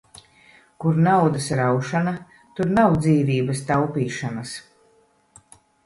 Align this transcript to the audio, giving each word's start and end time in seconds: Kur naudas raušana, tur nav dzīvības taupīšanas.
Kur 0.85 0.97
naudas 1.07 1.49
raušana, 1.59 2.15
tur 2.57 2.73
nav 2.81 2.99
dzīvības 3.05 3.65
taupīšanas. 3.71 4.59